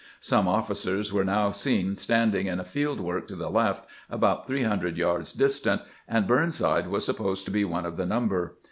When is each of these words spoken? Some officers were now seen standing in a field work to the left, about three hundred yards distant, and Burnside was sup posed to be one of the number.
Some 0.19 0.47
officers 0.47 1.13
were 1.13 1.23
now 1.23 1.51
seen 1.51 1.95
standing 1.95 2.47
in 2.47 2.59
a 2.59 2.63
field 2.63 2.99
work 2.99 3.27
to 3.27 3.35
the 3.35 3.51
left, 3.51 3.85
about 4.09 4.47
three 4.47 4.63
hundred 4.63 4.97
yards 4.97 5.31
distant, 5.31 5.83
and 6.07 6.25
Burnside 6.25 6.87
was 6.87 7.05
sup 7.05 7.17
posed 7.17 7.45
to 7.45 7.51
be 7.51 7.63
one 7.65 7.85
of 7.85 7.97
the 7.97 8.05
number. 8.07 8.55